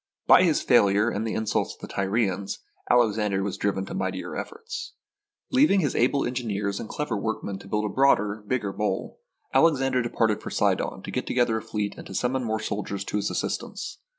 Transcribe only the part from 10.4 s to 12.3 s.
for Sidon to get together a fleet and to